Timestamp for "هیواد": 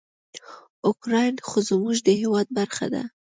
2.21-2.47